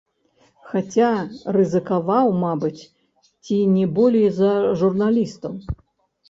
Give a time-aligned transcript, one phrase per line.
[0.69, 1.09] Хаця
[1.57, 2.81] рызыкаваў, мабыць,
[3.43, 5.53] ці не болей за журналістаў.